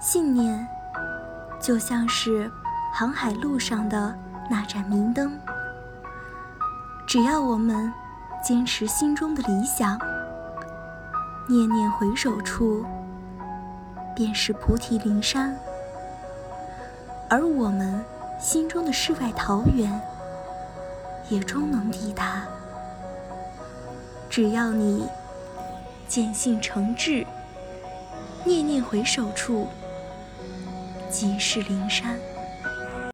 [0.00, 0.66] 信念
[1.60, 2.48] 就像是
[2.94, 4.16] 航海路上的
[4.48, 5.36] 那盏明灯，
[7.06, 7.92] 只要我们
[8.42, 9.98] 坚持心中的理想，
[11.48, 12.86] 念念回首处
[14.14, 15.56] 便是菩提灵山，
[17.28, 18.04] 而我们
[18.38, 20.00] 心中的世外桃源
[21.28, 22.44] 也终能抵达。
[24.30, 25.08] 只要你
[26.06, 27.26] 见信诚挚，
[28.44, 29.66] 念念回首处。
[31.10, 32.37] 即是灵山。